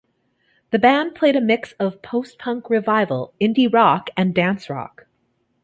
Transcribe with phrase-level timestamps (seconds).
[0.71, 5.05] The band played a mix of post-punk revival, indie rock, and dance-rock.